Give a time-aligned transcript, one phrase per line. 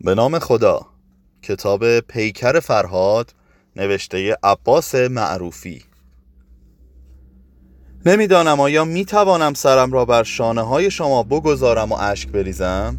[0.00, 0.86] به نام خدا
[1.42, 3.34] کتاب پیکر فرهاد
[3.76, 5.84] نوشته عباس معروفی
[8.06, 12.98] نمی‌دانم آیا می توانم سرم را بر شانه های شما بگذارم و اشک بریزم؟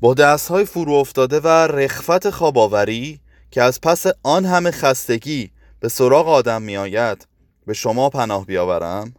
[0.00, 3.20] با دست های فرو افتاده و رخفت خواباوری
[3.50, 7.26] که از پس آن همه خستگی به سراغ آدم می آید
[7.66, 9.14] به شما پناه بیاورم؟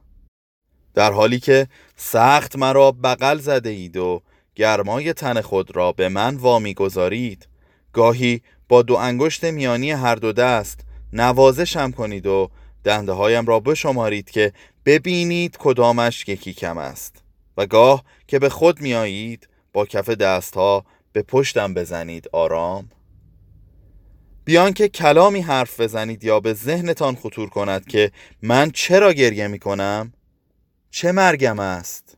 [0.94, 4.22] در حالی که سخت مرا بغل زده اید و
[4.56, 7.48] گرمای تن خود را به من وامی گذارید
[7.94, 10.80] گاهی با دو انگشت میانی هر دو دست
[11.14, 12.50] نوازشم کنید و
[12.84, 14.54] دنده هایم را بشمارید که
[14.86, 17.24] ببینید کدامش یکی کم است.
[17.58, 22.30] و گاه که به خود میایید با کف دست ها به پشتم بزنید.
[22.32, 22.90] آرام.
[24.46, 29.60] بیان که کلامی حرف بزنید یا به ذهنتان خطور کند که من چرا گریه می
[29.60, 30.14] کنم
[30.92, 32.15] چه مرگم است؟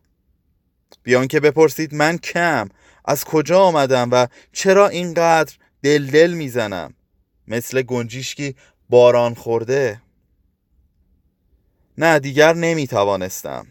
[1.08, 2.70] بیان که بپرسید من کم
[3.06, 6.94] از کجا آمدم و چرا اینقدر دل دل می‌زنم؟
[7.48, 8.56] مثل گنجیشکی
[8.90, 10.02] باران خورده.
[11.98, 13.68] نه دیگر نمی توانستم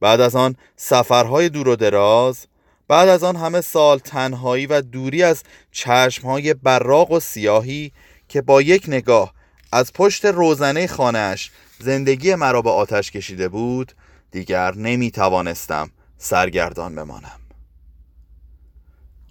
[0.00, 2.46] بعد از آن سفرهای دور و دراز
[2.88, 7.92] بعد از آن همه سال تنهایی و دوری از چشمهای براق و سیاهی
[8.28, 9.34] که با یک نگاه
[9.72, 13.92] از پشت روزنه خانهش زندگی مرا به آتش کشیده بود
[14.30, 15.90] دیگر نمی توانستم
[16.22, 17.40] سرگردان بمانم.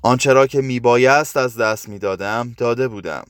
[0.01, 3.25] آنچه را که میبایست از دست می‌دادم داده بودم.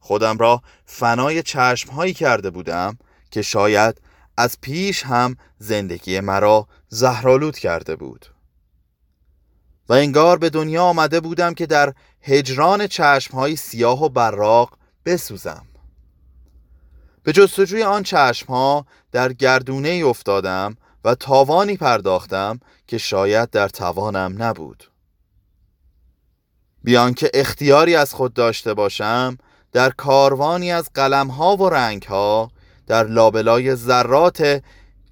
[0.00, 2.98] خودم را فنای چشم هایی کرده بودم
[3.30, 4.00] که شاید
[4.36, 8.26] از پیش هم زندگی مرا زهرالود کرده بود.
[9.88, 15.66] و انگار به دنیا آمده بودم که در هجران چشم های سیاه و براق بسوزم.
[17.22, 20.76] به جستجوی آن چشم ها در گردونه ای افتادم
[21.06, 24.90] و تاوانی پرداختم که شاید در توانم نبود.
[26.84, 29.38] بیان که اختیاری از خود داشته باشم
[29.72, 32.50] در کاروانی از قلم ها و رنگ ها
[32.86, 34.62] در لابلای ذرات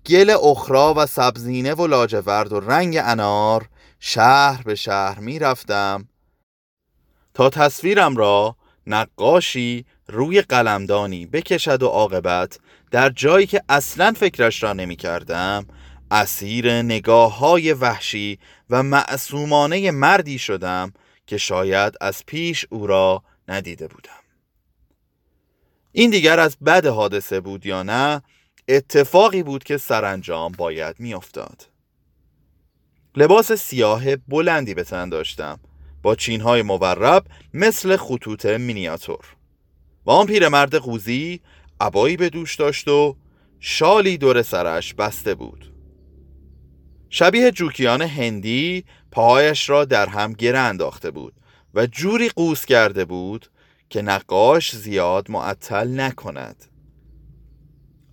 [0.06, 3.69] گل اخرا و سبزینه و لاجورد و رنگ انار
[4.00, 6.09] شهر به شهر می رفتم
[7.34, 8.56] تا تصویرم را
[8.87, 12.59] نقاشی روی قلمدانی بکشد و عاقبت
[12.91, 15.66] در جایی که اصلا فکرش را نمی کردم
[16.10, 18.38] اسیر نگاه های وحشی
[18.70, 20.92] و معصومانه مردی شدم
[21.26, 24.10] که شاید از پیش او را ندیده بودم.
[25.92, 28.22] این دیگر از بد حادثه بود یا نه
[28.69, 31.69] اتفاقی بود که سرانجام باید میافتاد.
[33.16, 35.60] لباس سیاه بلندی به تن داشتم
[36.03, 39.36] با چینهای مورب مثل خطوط مینیاتور.
[40.06, 41.41] و آن پیرمرد قوزی
[41.81, 43.16] عبایی به دوش داشت و
[43.60, 45.73] شالی دور سرش بسته بود.
[47.16, 51.34] شبیه جوکیان هندی پاهایش را در هم گره انداخته بود
[51.75, 53.47] و جوری قوس کرده بود
[53.91, 56.64] که نقاش زیاد معطل نکند.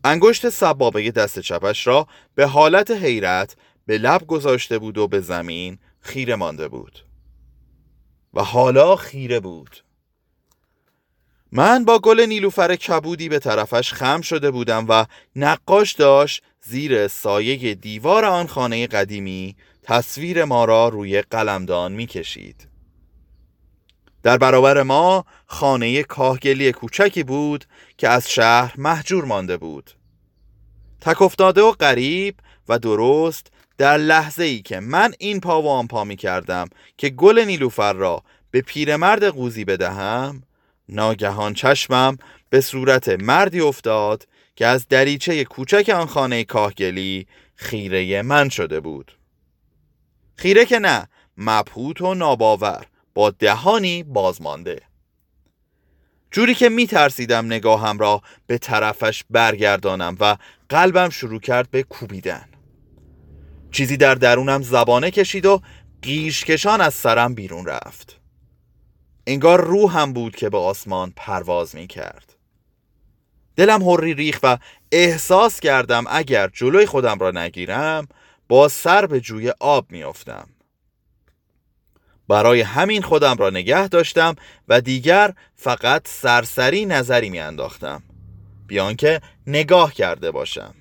[0.04, 5.78] انگشت سبابه دست چپش را به حالت حیرت به لب گذاشته بود و به زمین
[6.00, 7.06] خیره مانده بود.
[8.34, 9.78] و حالا خیره بود.
[11.52, 17.76] من با گل نیلوفر کبودی به طرفش خم شده بودم و نقاش داشت زیر سایه
[17.76, 22.68] دیوار آن خانه قدیمی تصویر ما را روی قلمدان می‌کشید.
[24.24, 27.66] در برابر ما خانه کاهگلی کوچکی بود
[27.98, 29.92] که از شهر محجور مانده بود
[31.02, 32.36] تک افتاده و غریب
[32.70, 33.48] و درست
[33.78, 36.68] در لحظه ای که من این پا و آن پا می کردم
[36.98, 40.44] که گل نیلوفر را به پیرمرد قوزی بدهم
[40.92, 42.18] ناگهان چشمم
[42.50, 49.12] به صورت مردی افتاد که از دریچه کوچک آن خانه کاهگلی خیره من شده بود.
[50.36, 51.08] خیره که نه
[51.38, 54.82] مبهوت و ناباور با دهانی بازمانده.
[56.32, 60.38] جوری که می ترسیدم نگاهم را به طرفش برگردانم و
[60.70, 62.46] قلبم شروع کرد به کوبیدن.
[63.72, 65.62] چیزی در درونم زبانه کشید و
[66.02, 68.21] قیشکشان از سرم بیرون رفت.
[69.28, 72.36] انگار روحم بود که به آسمان پرواز می کرد
[73.56, 74.58] دلم هری ریخ و
[74.92, 78.08] احساس کردم اگر جلوی خودم را نگیرم
[78.48, 80.48] با سر به جوی آب میافتم
[82.28, 84.36] برای همین خودم را نگه داشتم
[84.68, 88.04] و دیگر فقط سرسری نظری میانداختم
[88.68, 90.76] بیان که نگاه کرده باشم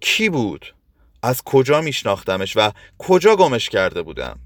[0.00, 0.74] کی بود؟
[1.22, 4.38] از کجا میشناختمش و کجا گمش کرده بودم؟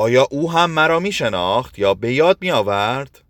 [0.00, 3.24] آیا او هم مرا می شناخت یا به یاد می آورد؟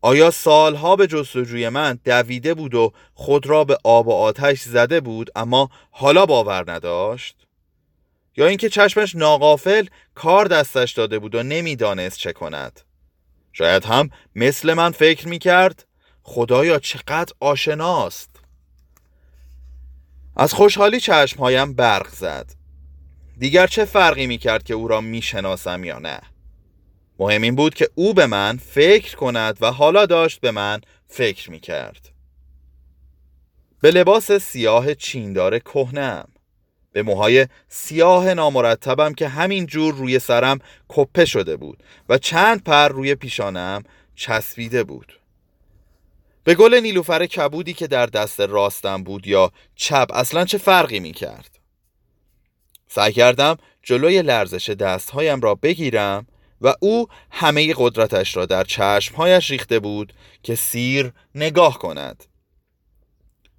[0.00, 5.00] آیا سالها به جستجوی من دویده بود و خود را به آب و آتش زده
[5.00, 7.46] بود اما حالا باور نداشت؟
[8.36, 12.80] یا اینکه چشمش ناقافل کار دستش داده بود و نمی‌دانست چه کند
[13.52, 15.86] شاید هم مثل من فکر می کرد
[16.22, 18.30] خدایا چقدر آشناست
[20.36, 22.63] از خوشحالی چشمهایم برق زد
[23.38, 26.20] دیگر چه فرقی می کرد که او را می شناسم یا نه؟
[27.18, 31.50] مهم این بود که او به من فکر کند و حالا داشت به من فکر
[31.50, 32.10] می کرد
[33.80, 36.28] به لباس سیاه چیندار کهنم
[36.92, 40.58] به موهای سیاه نامرتبم که همین جور روی سرم
[40.88, 43.82] کپه شده بود و چند پر روی پیشانم
[44.14, 45.20] چسبیده بود.
[46.44, 51.12] به گل نیلوفر کبودی که در دست راستم بود یا چپ اصلا چه فرقی می
[51.12, 51.58] کرد
[52.94, 56.26] سعی کردم جلوی لرزش دستهایم را بگیرم
[56.60, 60.12] و او همه قدرتش را در چشمهایش ریخته بود
[60.42, 62.24] که سیر نگاه کند.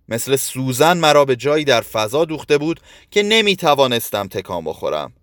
[0.09, 2.79] مثل سوزن مرا به جایی در فضا دوخته بود
[3.11, 5.13] که نمی توانستم تکان بخورم.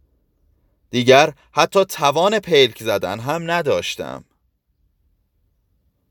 [0.91, 4.25] دیگر حتی توان پلک زدن هم نداشتم.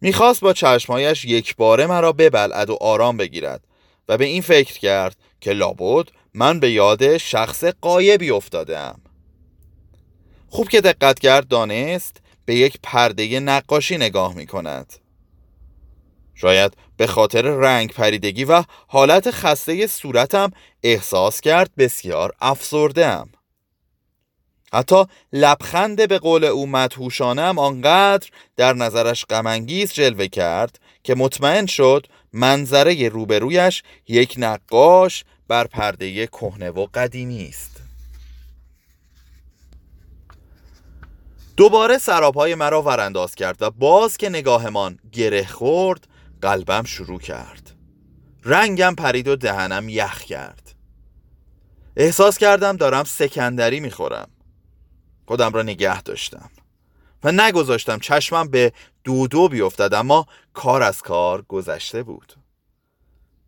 [0.01, 3.63] می‌خواست با چشمهایش یک باره مرا ببلعد و آرام بگیرد
[4.07, 9.01] و به این فکر کرد که لابد من به یاد شخص قایبی افتادم
[10.47, 14.93] خوب که دقت کرد دانست به یک پرده نقاشی نگاه می کند
[16.35, 20.51] شاید به خاطر رنگ پریدگی و حالت خسته صورتم
[20.83, 23.29] احساس کرد بسیار افسردهام.
[24.73, 32.07] حتی لبخند به قول او مدهوشانم آنقدر در نظرش غمانگیز جلوه کرد که مطمئن شد
[32.33, 37.81] منظره روبرویش یک نقاش بر پرده کهنه و قدیمی است.
[41.57, 46.07] دوباره سرابهای مرا ورانداز کرد و باز که نگاهمان گره خورد
[46.41, 47.75] قلبم شروع کرد.
[48.43, 50.75] رنگم پرید و دهنم یخ کرد.
[51.95, 54.29] احساس کردم دارم سکندری می‌خورم.
[55.25, 56.49] خودم را نگه داشتم
[57.23, 62.40] و نگذاشتم چشمم به دودو بیفتد اما کار از کار گذشته بود.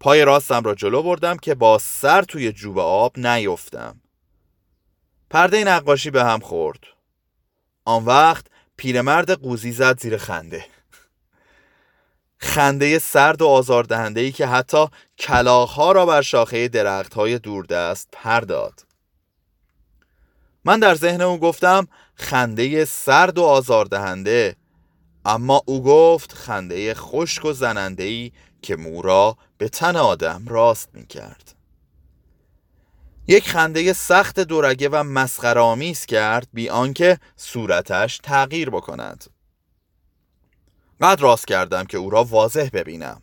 [0.04, 4.02] پای راستم را جلو بردم که با سر توی جوب آب نیفتم.
[5.30, 6.80] پرده نقاشی به هم خورد.
[7.86, 8.46] آن وقت
[8.78, 10.66] پیرمرد قوزی زد زیر خنده.
[12.38, 18.40] خنده سرد و آزاردهنده ای که حتی کلاغها را بر شاخه درخت های دوردست پر
[18.40, 18.86] داد
[20.66, 24.56] من در ذهن او گفتم خنده سرد و آزاردهنده.
[25.26, 31.56] اما او گفت خنده خشک و زننده که مورا به تن آدم راست می کرد
[33.28, 39.26] یک خنده سخت دورگه و مسخرآمیز کرد بی آنکه صورتش تغییر بکند.
[41.02, 43.22] قد راست کردم که او را واضح ببینم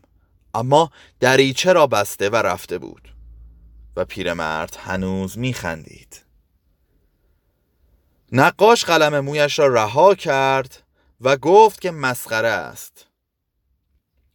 [0.54, 0.90] اما
[1.20, 3.14] دریچه را بسته و رفته بود
[3.96, 6.24] و پیرمرد هنوز میخندید.
[8.32, 10.82] نقاش قلم مویش را رها کرد
[11.20, 13.09] و گفت که مسخره است.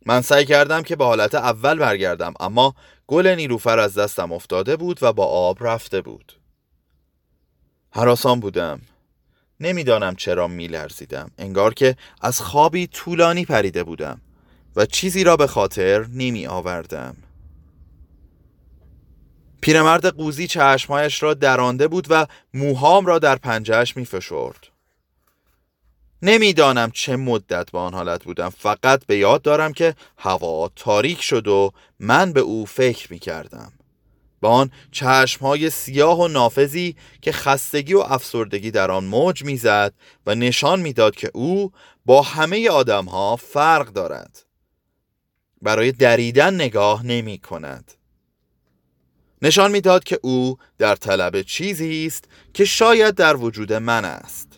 [0.05, 2.75] من سعی کردم که به حالت اول برگردم اما
[3.07, 6.33] گل نیروفر از دستم افتاده بود و با آب رفته بود.
[7.91, 8.81] حراسان بودم.
[9.59, 11.31] نمی‌دانم چرا میلرزیدم.
[11.37, 14.21] انگار که از خوابی طولانی پریده بودم
[14.75, 17.15] و چیزی را به خاطر نمی آوردم
[19.61, 24.74] پیرمرد قوزی چشمهایش را درانده بود و موهام را در پنجهش می فشرد.
[26.21, 28.49] نمی‌دانم چه مدت با آن حالت بودم.
[28.49, 33.71] فقط به یاد دارم که هوا تاریک شد و من به او فکر می کردم
[34.41, 39.93] با آن چشمهای سیاه و نافذی که خستگی و افسردگی در آن موج می‌زد
[40.25, 41.71] و نشان می‌داد که او
[42.05, 44.45] با همه آدمها فرق دارد.
[45.61, 47.91] برای دریدن نگاه نمی کند
[49.41, 54.54] نشان می‌داد که او در طلب چیزی است که شاید در وجود من است.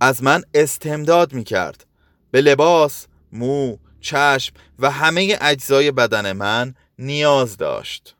[0.00, 1.86] از من استمداد می کرد
[2.30, 8.16] به لباس، مو، چشم و همه اجزای بدن من نیاز داشت.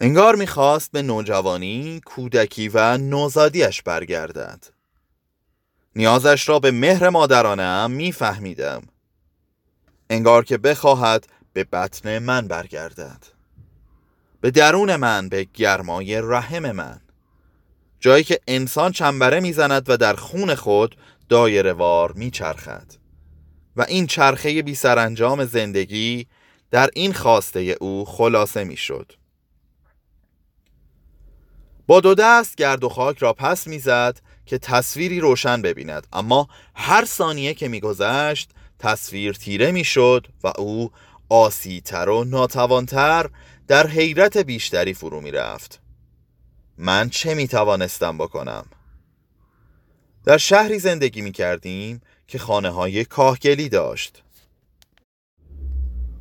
[0.00, 4.64] انگار می‌خواست به نوجوانی، کودکی و نوزادیش برگردد.
[5.96, 8.82] نیازش را به مهر مادرانم میفهمیدم.
[10.10, 13.24] انگار که بخواهد به بطن من برگردد.
[14.40, 17.00] به درون من به گرمای رحم من.
[18.00, 20.96] جایی که انسان چنبره می‌زند و در خون خود
[21.28, 22.86] دایره وار میچرخد.
[23.76, 26.26] و این چرخه بی سرانجام زندگی
[26.70, 29.12] در این خواسته او خلاصه می‌شد.
[31.86, 36.06] با دو دست گرد و خاک را پس می‌زد که تصویری روشن ببیند.
[36.12, 40.90] اما هر ثانیه که میگذشت تصویر تیره می‌شد و او
[41.28, 43.30] آسیتر و ناتوانتر
[43.68, 45.80] در حیرت بیشتری فرو می‌رفت.
[46.80, 48.66] من چه می توانستم بکنم؟
[50.24, 54.22] در شهری زندگی می کردیم که خانه های کاهگلی داشت.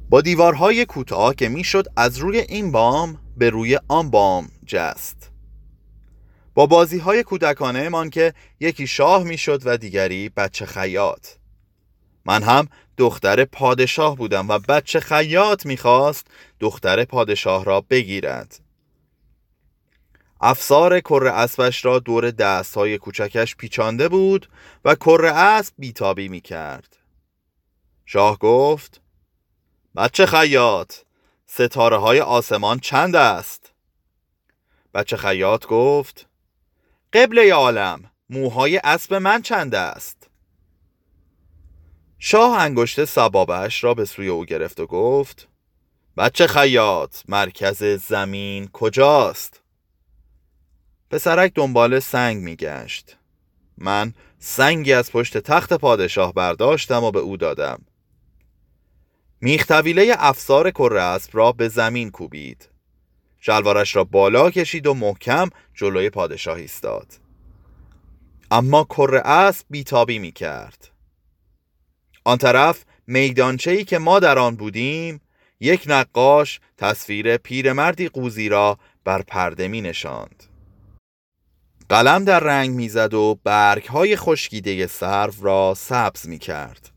[0.09, 5.31] با دیوارهای کوتاه که می‌شد از روی این بام به روی آن بام جست.
[6.53, 11.27] با بازی های کودکانه من که یکی شاه می‌شد و دیگری بچه خیاط.
[12.25, 16.27] من هم دختر پادشاه بودم و بچه خیاط می‌خواست
[16.59, 18.66] دختر پادشاه را بگیرد.
[20.41, 24.49] افسار کر اسبش را دور دست های کوچکش پیچانده بود
[24.85, 26.97] و کر اسب بیتابی می‌کرد
[28.05, 29.01] شاه گفت
[29.95, 30.93] بچه خیاط
[31.47, 33.73] ستاره های آسمان چند است؟
[34.93, 36.27] بچه خیاط گفت
[37.13, 40.29] قبله عالم موهای اسب من چند است؟
[42.19, 45.47] شاه انگشت سبابش را به سوی او گرفت و گفت
[46.17, 49.61] بچه خیاط مرکز زمین کجاست؟
[51.11, 53.17] پسرک دنبال سنگ میگشت.
[53.77, 57.81] من سنگی از پشت تخت پادشاه برداشتم و به او دادم.
[59.41, 62.69] میختویله افسار کره اسب را به زمین کوبید.
[63.39, 67.27] شلوارش را بالا کشید و محکم جلوی پادشاه ایستاد.
[68.51, 70.89] اما کره اسب بیتابی می کرد
[72.23, 75.21] آن طرف میدانچه که ما در آن بودیم
[75.59, 80.43] یک نقاش تصویر پیرمردی قوزی را بر پرده می نشاند
[81.89, 86.89] قلم در رنگ می‌زد و برگ های خشکیده سرو را سبز می کرد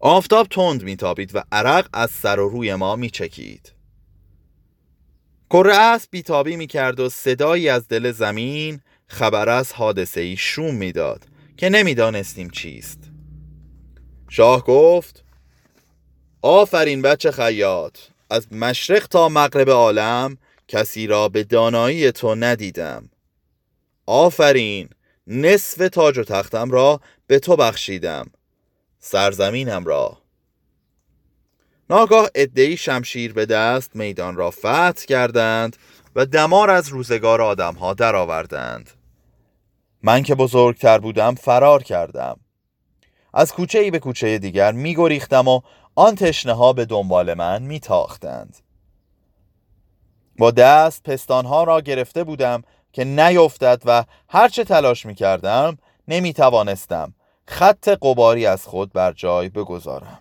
[0.00, 3.72] آفتاب تند میتابید و عرق از سر و روی ما میچکید.
[5.50, 11.26] کره اسب بیتابی می‌کرد و صدایی از دل زمین خبر از حادثه ای شوم می‌داد
[11.56, 12.98] که نمی‌دانستیم چیست.
[14.28, 15.24] شاه گفت
[16.42, 17.98] آفرین بچه خیاط
[18.30, 23.10] از مشرق تا مغرب عالم کسی را به دانایی تو ندیدم.
[24.08, 24.88] آفرین
[25.26, 28.26] نصف تاج و تختم را به تو بخشیدم
[28.98, 30.18] سرزمینم را
[31.90, 35.76] ناگاه ادهی شمشیر به دست میدان را فتح کردند
[36.16, 38.90] و دمار از روزگار آدمها درآوردند.
[40.02, 42.40] من که بزرگتر بودم فرار کردم
[43.34, 45.60] از کوچه ای به کوچه دیگر می گریختم و
[45.94, 48.56] آن تشنه ها به دنبال من می تاختند.
[50.38, 52.62] با دست پستانها را گرفته بودم
[52.98, 55.78] که نیفتد و هرچه تلاش می کردم
[56.08, 57.14] نمی توانستم
[57.46, 60.18] خط قباری از خود بر جای بگذارم.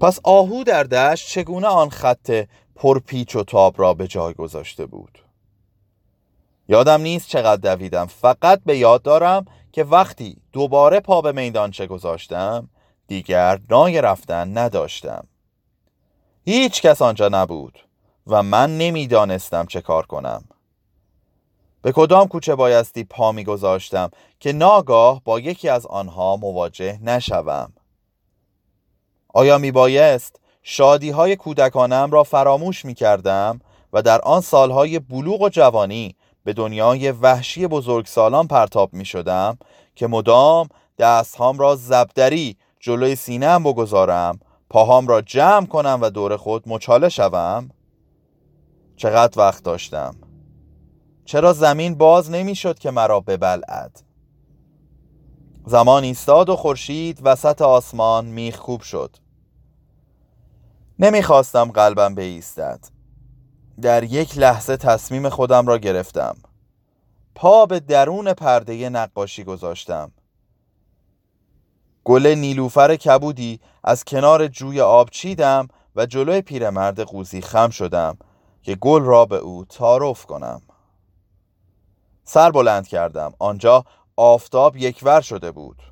[0.00, 5.18] پس آهو در دشت چگونه آن خط پرپیچ و تاب را به جای گذاشته بود؟
[6.68, 8.06] یادم نیست چقدر دویدم.
[8.06, 12.68] فقط به یاد دارم که وقتی دوباره پا به میدانچه گذاشتم
[13.06, 15.26] دیگر نای رفتن نداشتم.
[16.44, 17.78] هیچ کس آنجا نبود
[18.26, 20.44] و من نمی‌دانستم چه کار کنم.
[21.84, 24.10] به کدام کوچه بایستی پا میگذاشتم
[24.40, 27.72] که ناگاه با یکی از آنها مواجه نشوم؟
[29.34, 33.60] آیا می بایست شادی های کودکانم را فراموش می کردم
[33.92, 39.58] و در آن سالهای بلوغ و جوانی به دنیای وحشی بزرگسالان پرتاب می شدم
[39.94, 46.62] که مدام دستهام را زبدری جلوی سینهام بگذارم پاهام را جمع کنم و دور خود
[46.66, 47.70] مچاله شوم؟
[48.96, 50.23] چقدر وقت داشتم؟
[51.24, 54.02] چرا زمین باز نمی‌شد که مرا ببلعد؟
[55.66, 59.16] زمان ایستاد و خورشید وسط آسمان میخکوب شد.
[60.98, 62.88] نمی‌خواستم قلبم بایستد
[63.80, 66.36] در یک لحظه تصمیم خودم را گرفتم.
[67.34, 70.12] پا به درون پرده نقاشی گذاشتم.
[72.04, 78.16] گل نیلوفر کبودی از کنار جوی آب چیدم و جلوی پیرمرد قوزی خم شدم
[78.62, 80.62] که گل را به او تعارف کنم.
[82.24, 83.32] سر بلند کردم.
[83.38, 83.84] آنجا
[84.16, 85.82] آفتاب یکور شده بود.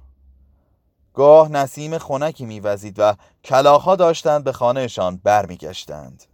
[1.15, 6.25] گاه نسیم خنکی میوزید و کلاخها داشتند به خانهشان برمیگشتند.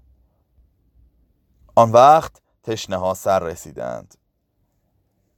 [1.74, 4.14] آن وقت تشنه ها سر رسیدند.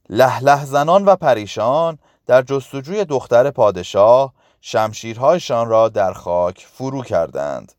[0.09, 7.73] له له زنان و پریشان در جستجوی دختر پادشاه شمشیرهایشان را در خاک فرو کردند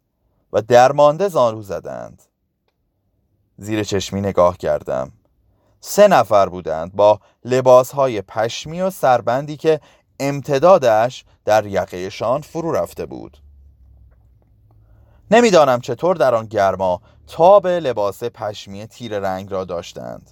[0.52, 2.22] و درمانده زانو زدند.
[3.56, 5.12] زیر چشمی نگاه کردم.
[5.84, 9.80] سه نفر بودند با لباسهای پشمی و سربندی که
[10.20, 13.38] امتدادش در یقهشان فرو رفته بود.
[15.30, 20.30] نمی‌دانم چطور در آن گرما تاب لباس پشمی تیر رنگ را داشتند.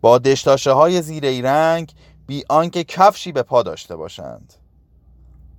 [0.00, 1.94] با دشتاشه های زیره رنگ
[2.26, 4.54] بی آنکه کفشی به پا داشته باشند.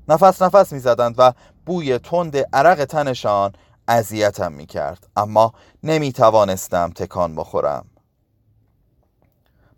[0.08, 1.34] نفس نفس می زدند و
[1.66, 3.54] بوی تند عرق تنشان
[3.88, 7.86] اذیتم می کرد اما نمی توانستم تکان بخورم.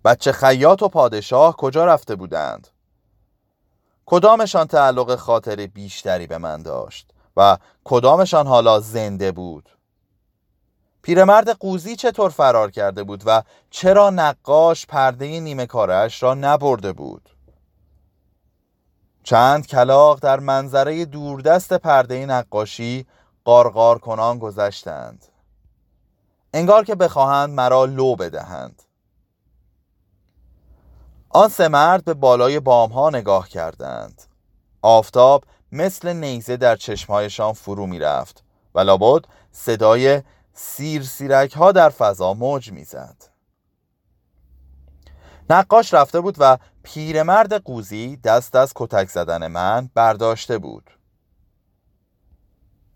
[0.09, 2.67] بچه خیاط و پادشاه کجا رفته بودند؟
[4.05, 9.69] کدامشان تعلق خاطر بیشتری به من داشت و کدامشان حالا زنده بود؟
[11.01, 17.29] پیرمرد قوزی چطور فرار کرده بود و چرا نقاش پرده نیمه کارش را نبرده بود؟
[19.23, 23.05] چند کلاق در منظره دوردست پرده نقاشی
[23.45, 25.25] قارقار کنان گذشتند
[26.53, 28.83] انگار که بخواهند مرا لو بدهند
[31.29, 34.21] آن سه مرد به بالای بام ها نگاه کردند.
[34.81, 38.43] آفتاب مثل نیزه در چشمهایشان فرو می رفت
[38.75, 40.21] و لابد صدای
[40.53, 43.15] سیر سیرک ها در فضا موج می‌زد.
[45.49, 50.91] نقاش رفته بود و پیرمرد قوزی دست از کتک زدن من برداشته بود.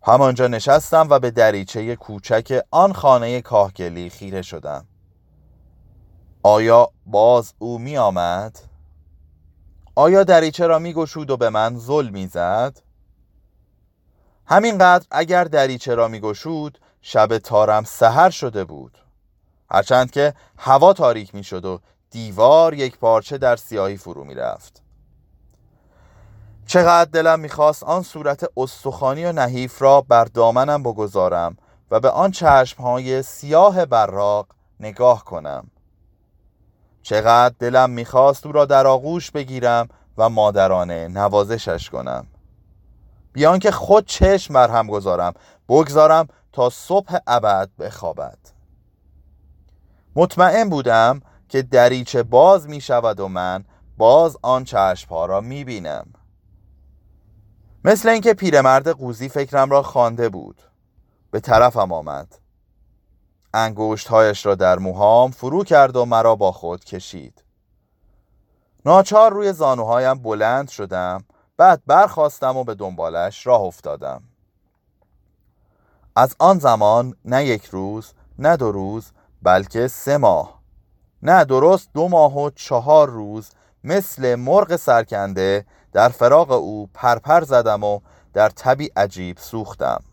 [0.06, 4.86] همانجا نشستم و به دریچه کوچک آن خانه کاهگلی خیره شدم.
[6.46, 8.60] آیا باز او می آمد؟
[9.96, 12.82] آیا دریچه را می گشود و به من ظلم می زد؟
[14.46, 18.98] همینقدر اگر دریچه را می گشود شب تارم سهر شده بود
[19.72, 24.82] هرچند که هوا تاریک می شد و دیوار یک پارچه در سیاهی فرو می رفت
[26.66, 31.58] چقدر دلم می‌خواست آن صورت استخوانی و نحیف را بر دامنم بگذارم
[31.92, 34.48] و به آن چشمهای سیاه براق
[34.80, 35.70] نگاه کنم
[37.04, 42.28] چقدر دلم می‌خواست او را در آغوش بگیرم و مادرانه نوازشش کنم.
[43.34, 45.34] بیان که خود چشم بر هم گذارم
[45.70, 48.38] بگذارم تا صبح ابد بخوابد.
[50.16, 53.66] مطمئن بودم که دریچه باز می شود و من
[53.98, 56.14] باز آن چشم را می بینم
[57.86, 60.62] مثل اینکه پیرمرد قوزی فکرم را خوانده بود.
[61.32, 62.43] به طرفم آمد.
[63.54, 67.44] انگشتهایش را در موهام فرو کرد و مرا با خود کشید.
[68.86, 71.26] ناچار روی زانوهایم بلند شدم
[71.58, 74.24] بعد برخواستم و به دنبالش راه افتادم.
[76.16, 79.12] از آن زمان نه یک روز نه دو روز
[79.42, 80.60] بلکه سه ماه.
[81.24, 83.50] نه درست دو ماه و چهار روز
[83.84, 88.00] مثل مرغ سرکنده در فراغ او پرپر زدم و
[88.34, 90.04] در تبی عجیب سوختم.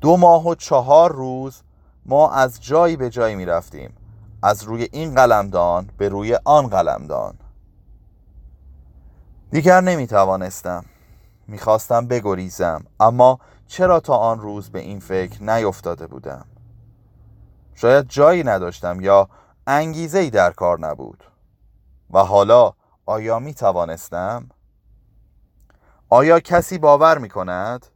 [0.00, 1.62] دو ماه و چهار روز
[2.06, 3.94] ما از جایی به جایی می رفتیم
[4.42, 7.34] از روی این قلمدان به روی آن قلمدان.
[9.50, 10.84] دیگر نمی توانستم
[11.48, 16.44] می‌خواستم بگریزم اما چرا تا آن روز به این فکر نیفتاده بودم؟
[17.74, 19.28] شاید جایی نداشتم یا
[19.66, 21.24] انگیزه ای در کار نبود.
[22.10, 22.72] و حالا
[23.06, 24.48] آیا می توانستم؟
[26.08, 27.86] آیا کسی باور می کند؟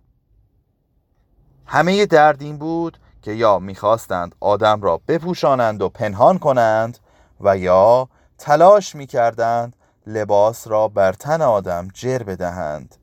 [1.67, 6.99] همه درد این بود که یا می‌خواستند آدم را بپوشانند و پنهان کنند
[7.41, 8.09] و یا
[8.39, 12.97] تلاش می‌کردند لباس را بر تن آدم جر بدهند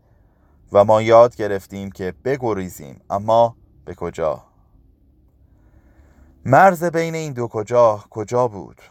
[0.72, 3.02] و ما یاد گرفتیم که بگریزیم.
[3.10, 3.56] اما
[3.86, 4.44] به کجا؟
[6.46, 8.82] مرز بین این دو کجا کجا بود؟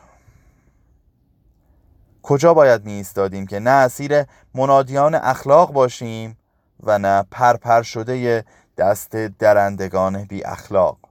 [2.23, 6.39] کجا باید می ایستادیم که نه اسیر منادیان اخلاق باشیم
[6.83, 8.45] و نه پرپر شده
[8.77, 11.02] دست درندگان بی اخلاق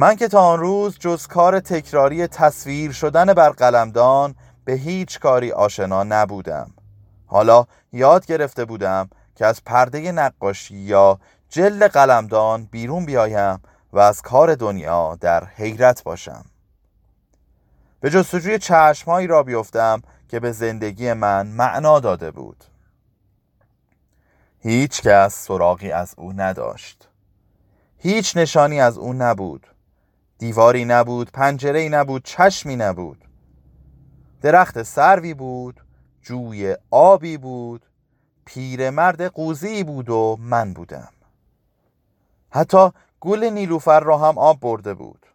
[0.00, 4.34] من که تا آن روز جز کار تکراری تصویر شدن بر قلمدان
[4.64, 6.70] به هیچ کاری آشنا نبودم.
[7.26, 14.22] حالا یاد گرفته بودم که از پرده نقاشی یا جلد قلمدان بیرون بیایم و از
[14.22, 16.44] کار دنیا در حیرت باشم.
[18.00, 22.64] به جستجوی چشمهایی را بیفتم که به زندگی من معنا داده بود.
[24.58, 27.08] هیچ کس سراغی از او نداشت.
[27.98, 29.66] هیچ نشانی از او نبود.
[30.38, 33.24] دیواری نبود پنجره نبود چشمی نبود.
[34.42, 35.80] درخت سروی بود
[36.22, 37.86] جوی آبی بود
[38.44, 41.08] پیرمرد قوزی بود و من بودم.
[42.50, 45.26] حتی گل نیلوفر را هم آب برده بود.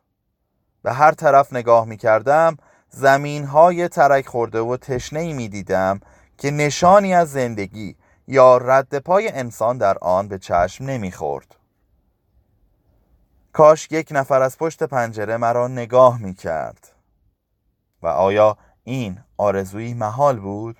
[0.83, 2.57] به هر طرف نگاه می کردم
[2.89, 5.99] زمین های ترک خورده و تشنه می دیدم
[6.37, 7.95] که نشانی از زندگی
[8.27, 11.55] یا رد پای انسان در آن به چشم نمی خورد.
[13.53, 16.87] کاش یک نفر از پشت پنجره مرا نگاه می کرد
[18.03, 20.77] و آیا این آرزویی محال بود؟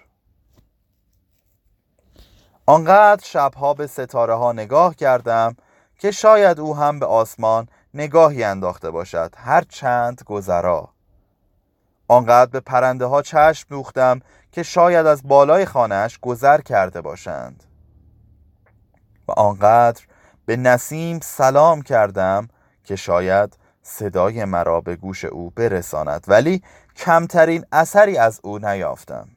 [2.65, 5.55] آنقدر شبها به ستاره ها نگاه کردم
[5.99, 10.89] که شاید او هم به آسمان نگاهی انداخته باشد هر چند گذرا.
[12.07, 14.19] آنقدر به پرنده ها چشم دوختم
[14.51, 17.63] که شاید از بالای خانهش گذر کرده باشند.
[19.27, 20.01] و آنقدر
[20.45, 22.47] به نسیم سلام کردم
[22.83, 26.63] که شاید صدای مرا به گوش او برساند ولی
[26.95, 29.29] کمترین اثری از او نیافتم.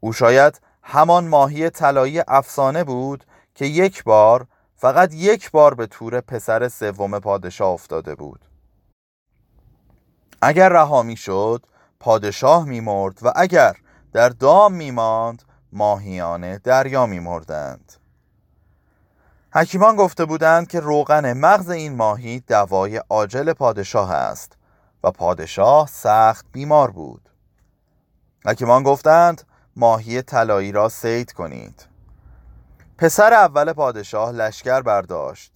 [0.00, 6.20] او شاید همان ماهی طلایی افسانه بود که یک بار فقط یک بار به تور
[6.20, 8.40] پسر سوم پادشاه افتاده بود.
[10.42, 11.66] اگر رها می شد
[12.00, 13.76] پادشاه می مرد و اگر
[14.12, 17.92] در دام می ماند ماهیان دریا می مردند
[19.56, 24.52] حکیمان گفته بودند که روغن مغز این ماهی دوای عاجل پادشاه است
[25.04, 27.28] و پادشاه سخت بیمار بود.
[28.46, 29.42] حکیمان گفتند
[29.76, 31.86] ماهی طلایی را سید کنید.
[32.98, 35.52] پسر اول پادشاه لشکر برداشت.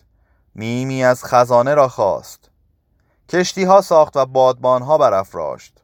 [0.57, 2.51] نیمی از خزانه را خواست.
[3.29, 5.83] کشتی ها ساخت و بادبان ها برافراشت.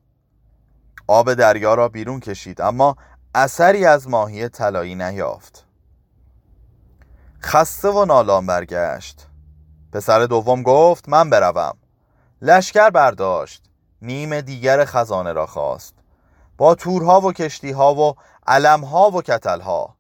[1.06, 2.96] آب دریا را بیرون کشید اما
[3.34, 5.66] اثری از ماهی طلایی نیافت.
[7.44, 9.26] خسته و نالان برگشت.
[9.92, 11.76] پسر دوم گفت من بروم.
[12.42, 13.62] لشکر برداشت.
[14.02, 15.94] نیم دیگر خزانه را خواست.
[16.56, 18.14] با تورها و کشتیها و
[18.46, 19.96] علمها و کتلها.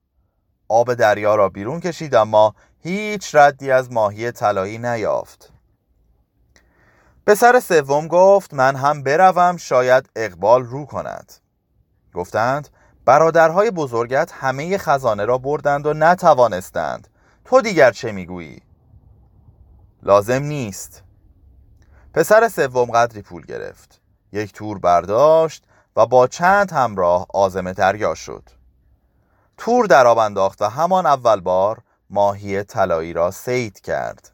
[0.68, 5.52] آب دریا را بیرون کشید اما هیچ ردی از ماهی طلایی نیافت.
[7.26, 11.32] پسر سوم گفت من هم بروم شاید اقبال رو کند.
[12.14, 12.68] گفتند
[13.04, 17.08] برادرهای بزرگت همه خزانه را بردند و نتوانستند.
[17.44, 18.62] تو دیگر چه می‌گویی؟
[20.02, 21.02] لازم نیست.
[22.14, 24.00] پسر سوم قدری پول گرفت.
[24.32, 25.64] یک تور برداشت
[25.96, 28.42] و با چند همراه آزم دریا شد.
[29.56, 31.78] تور در آب انداخت و همان اول بار
[32.10, 34.30] ماهی طلایی را سید کرد.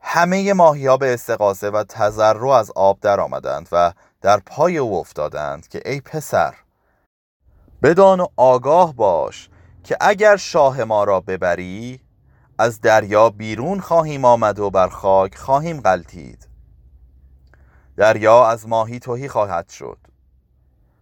[0.00, 4.98] همه ماهی ها به استقاسه و تذرع از آب در آمدند و در پای او
[4.98, 6.54] افتادند که ای پسر
[7.82, 9.48] بدان و آگاه باش
[9.84, 12.00] که اگر شاه ما را ببری
[12.58, 16.48] از دریا بیرون خواهیم آمد و بر خاک خواهیم غلطید
[17.96, 19.98] دریا از ماهی توهی خواهد شد.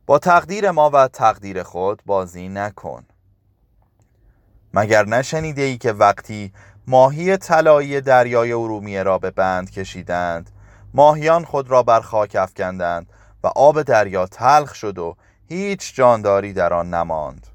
[0.07, 3.05] با تقدیر ما و تقدیر خود بازی نکن.
[4.75, 6.53] مگر نشنیده ای که وقتی
[6.87, 10.51] ماهی طلایی دریای ارومیه را به بند کشیدند
[10.95, 13.07] ماهیان خود را بر خاک افکندند
[13.45, 15.17] و آب دریا تلخ شد و
[15.49, 17.52] هیچ جانداری در آن نماند؟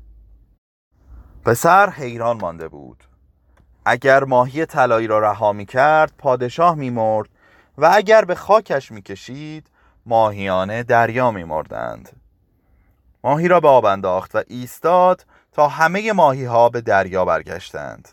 [1.47, 3.03] پسر حیران مانده بود.
[3.85, 7.29] اگر ماهی طلایی را رها می کرد پادشاه می مرد
[7.77, 9.67] و اگر به خاکش می کشید
[10.05, 12.21] ماهیان دریا می مردند
[13.23, 18.09] ماهی را به آب انداخت و ایستاد تا همه ماهی ها به دریا برگشتند.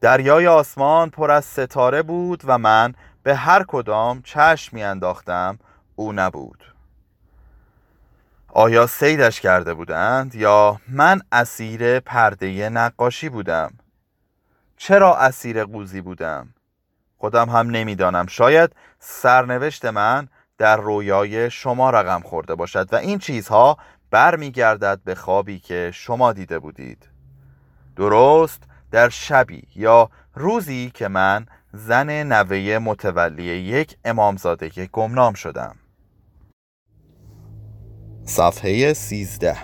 [0.00, 5.58] دریای آسمان پر از ستاره بود و من به هر کدام چشم انداختم
[5.96, 6.77] او نبود.
[8.52, 13.72] آیا سیدش کرده بودند یا من اسیر پرده نقاشی بودم؟
[14.76, 16.54] چرا اسیر قوزی بودم؟
[17.18, 18.26] خودم هم نمی‌دانم.
[18.26, 23.78] شاید سرنوشت من در رویای شما رقم خورده باشد و این چیزها
[24.10, 27.08] برمیگردد به خوابی که شما دیده بودید.
[27.96, 35.76] درست در شبی یا روزی که من زن نوه متولی یک امامزاده گمنام شدم.
[38.28, 39.56] صفحه سیزده.